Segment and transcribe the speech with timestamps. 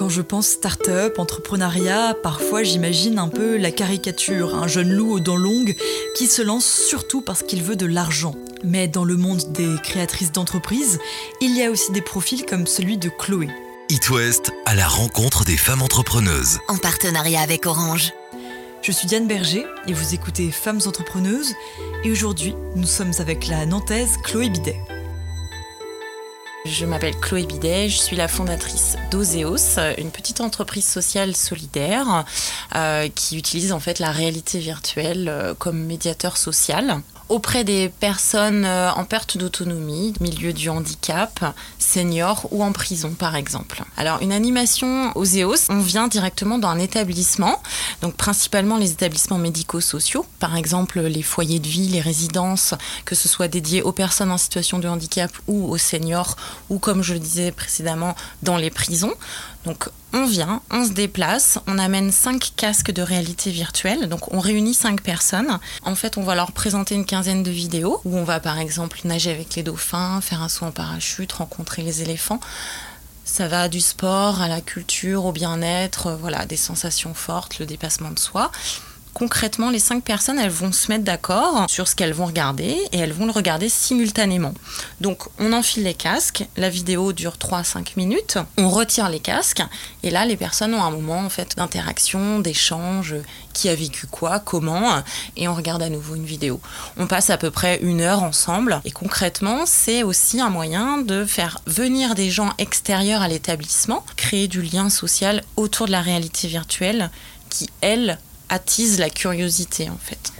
[0.00, 5.20] Quand je pense start-up, entrepreneuriat, parfois j'imagine un peu la caricature, un jeune loup aux
[5.20, 5.76] dents longues
[6.16, 8.34] qui se lance surtout parce qu'il veut de l'argent.
[8.64, 10.98] Mais dans le monde des créatrices d'entreprises,
[11.42, 13.50] il y a aussi des profils comme celui de Chloé.
[13.90, 16.60] It West à la rencontre des femmes entrepreneuses.
[16.68, 18.14] En partenariat avec Orange.
[18.80, 21.52] Je suis Diane Berger et vous écoutez Femmes entrepreneuses.
[22.04, 24.80] Et aujourd'hui, nous sommes avec la nantaise Chloé Bidet.
[26.70, 32.24] Je m'appelle Chloé Bidet, je suis la fondatrice d'Ozeos, une petite entreprise sociale solidaire
[32.76, 38.64] euh, qui utilise en fait la réalité virtuelle euh, comme médiateur social auprès des personnes
[38.64, 43.82] euh, en perte d'autonomie, milieu du handicap, seniors ou en prison par exemple.
[43.96, 47.62] Alors une animation aux EOS, on vient directement dans un établissement,
[48.02, 53.28] donc principalement les établissements médico-sociaux, par exemple les foyers de vie, les résidences, que ce
[53.28, 56.36] soit dédiés aux personnes en situation de handicap ou aux seniors,
[56.68, 59.14] ou comme je le disais précédemment, dans les prisons.
[59.64, 64.40] Donc on vient, on se déplace, on amène cinq casques de réalité virtuelle, donc on
[64.40, 65.58] réunit cinq personnes.
[65.84, 69.00] En fait, on va leur présenter une quinzaine de vidéos où on va par exemple
[69.04, 72.40] nager avec les dauphins, faire un saut en parachute, rencontrer les éléphants.
[73.24, 78.10] Ça va du sport à la culture, au bien-être, voilà, des sensations fortes, le dépassement
[78.10, 78.50] de soi
[79.14, 82.98] concrètement, les cinq personnes, elles vont se mettre d'accord sur ce qu'elles vont regarder et
[82.98, 84.54] elles vont le regarder simultanément.
[85.00, 89.62] Donc, on enfile les casques, la vidéo dure 3 5 minutes, on retire les casques
[90.02, 93.14] et là, les personnes ont un moment en fait d'interaction, d'échange,
[93.52, 95.02] qui a vécu quoi, comment,
[95.36, 96.60] et on regarde à nouveau une vidéo.
[96.96, 101.24] On passe à peu près une heure ensemble et concrètement, c'est aussi un moyen de
[101.24, 106.48] faire venir des gens extérieurs à l'établissement, créer du lien social autour de la réalité
[106.48, 107.10] virtuelle
[107.48, 108.18] qui, elle,
[108.50, 110.32] attise la curiosité en fait.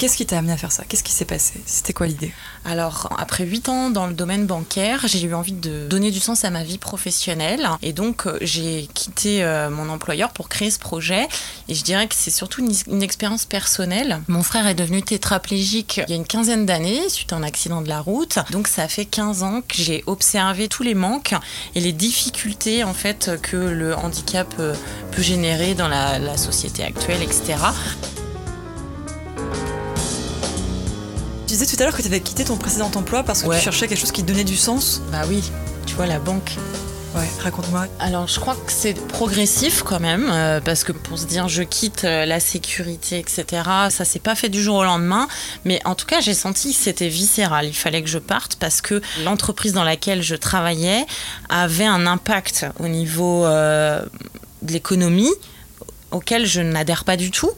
[0.00, 0.82] Qu'est-ce qui t'a amené à faire ça?
[0.88, 1.60] Qu'est-ce qui s'est passé?
[1.66, 2.32] C'était quoi l'idée?
[2.64, 6.42] Alors, après 8 ans dans le domaine bancaire, j'ai eu envie de donner du sens
[6.46, 7.68] à ma vie professionnelle.
[7.82, 11.28] Et donc, euh, j'ai quitté euh, mon employeur pour créer ce projet.
[11.68, 14.22] Et je dirais que c'est surtout une, expérience personnelle.
[14.26, 17.82] Mon frère est devenu tétraplégique il y a une quinzaine d'années suite à un accident
[17.82, 18.38] de la route.
[18.52, 21.34] Donc, ça fait 15 ans que j'ai observé tous les manques
[21.74, 24.74] et les difficultés en fait que le handicap euh,
[25.12, 27.58] peut générer dans la, la société actuelle, etc.
[31.50, 33.60] Tu disais tout à l'heure que tu avais quitté ton précédent emploi parce que tu
[33.60, 35.02] cherchais quelque chose qui donnait du sens.
[35.10, 35.42] Bah oui,
[35.84, 36.52] tu vois, la banque.
[37.16, 37.88] Ouais, raconte-moi.
[37.98, 41.64] Alors, je crois que c'est progressif quand même, euh, parce que pour se dire je
[41.64, 43.44] quitte euh, la sécurité, etc.,
[43.90, 45.26] ça s'est pas fait du jour au lendemain.
[45.64, 47.66] Mais en tout cas, j'ai senti que c'était viscéral.
[47.66, 51.04] Il fallait que je parte parce que l'entreprise dans laquelle je travaillais
[51.48, 54.04] avait un impact au niveau euh,
[54.62, 55.32] de l'économie
[56.12, 57.50] auquel je n'adhère pas du tout.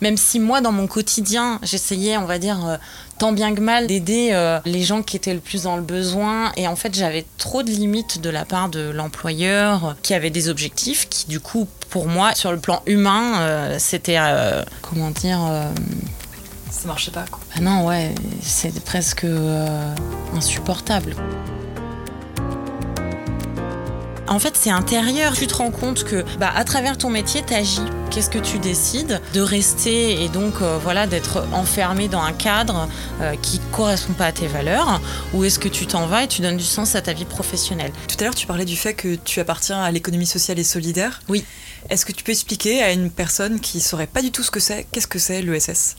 [0.00, 2.76] Même si moi, dans mon quotidien, j'essayais, on va dire, euh,
[3.18, 6.52] tant bien que mal, d'aider euh, les gens qui étaient le plus dans le besoin.
[6.56, 10.30] Et en fait, j'avais trop de limites de la part de l'employeur, euh, qui avait
[10.30, 14.18] des objectifs, qui du coup, pour moi, sur le plan humain, c'était,
[14.80, 15.40] comment dire...
[16.70, 17.40] ça marchait pas, quoi.
[17.56, 19.26] Ah non, ouais, c'est presque
[20.36, 21.16] insupportable
[24.30, 25.34] en fait, c'est intérieur.
[25.34, 27.82] Tu te rends compte que, bah, à travers ton métier, tu agis.
[28.10, 32.88] Qu'est-ce que tu décides de rester et donc, euh, voilà, d'être enfermé dans un cadre
[33.20, 35.00] euh, qui correspond pas à tes valeurs?
[35.34, 37.92] Ou est-ce que tu t'en vas et tu donnes du sens à ta vie professionnelle?
[38.06, 41.20] Tout à l'heure, tu parlais du fait que tu appartiens à l'économie sociale et solidaire.
[41.28, 41.44] Oui.
[41.88, 44.60] Est-ce que tu peux expliquer à une personne qui saurait pas du tout ce que
[44.60, 45.96] c'est, qu'est-ce que c'est l'ESS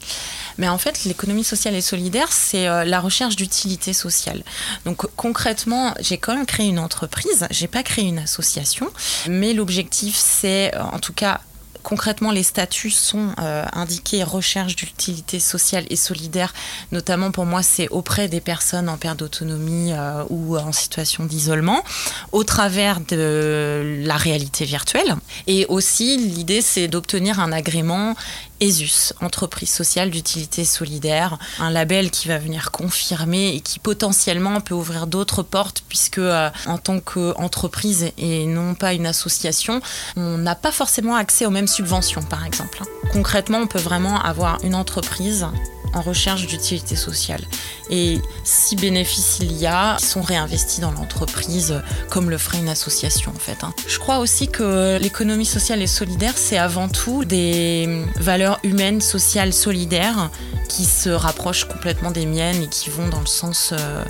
[0.57, 4.43] Mais en fait, l'économie sociale et solidaire, c'est euh, la recherche d'utilité sociale.
[4.85, 8.87] Donc concrètement, j'ai quand même créé une entreprise, j'ai pas créé une association,
[9.27, 11.41] mais l'objectif c'est en tout cas
[11.83, 16.53] concrètement, les statuts sont euh, indiqués recherche d'utilité sociale et solidaire.
[16.91, 21.83] Notamment pour moi, c'est auprès des personnes en perte d'autonomie euh, ou en situation d'isolement,
[22.31, 25.15] au travers de la réalité virtuelle.
[25.47, 28.15] Et aussi, l'idée, c'est d'obtenir un agrément
[28.61, 34.75] ESUS, entreprise sociale d'utilité solidaire, un label qui va venir confirmer et qui potentiellement peut
[34.75, 39.81] ouvrir d'autres portes puisque euh, en tant qu'entreprise et non pas une association,
[40.15, 42.83] on n'a pas forcément accès aux mêmes subventions par exemple.
[43.11, 45.47] Concrètement, on peut vraiment avoir une entreprise
[45.93, 47.41] en recherche d'utilité sociale.
[47.89, 52.69] Et si bénéfices il y a, ils sont réinvestis dans l'entreprise comme le ferait une
[52.69, 53.63] association en fait.
[53.63, 53.73] Hein.
[53.87, 59.53] Je crois aussi que l'économie sociale et solidaire, c'est avant tout des valeurs humaines, sociales,
[59.53, 60.29] solidaires
[60.69, 64.05] qui se rapprochent complètement des miennes et qui vont dans le sens euh,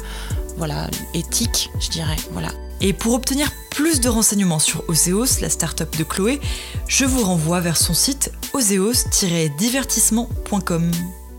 [0.57, 2.17] voilà, éthique, je dirais.
[2.31, 2.49] Voilà.
[2.81, 6.41] Et pour obtenir plus de renseignements sur Oseos, la start-up de Chloé,
[6.87, 10.91] je vous renvoie vers son site oseos-divertissement.com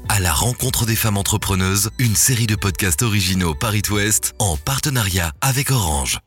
[0.08, 5.32] à la rencontre des femmes entrepreneuses, une série de podcasts originaux Paris West en partenariat
[5.40, 6.18] avec Orange.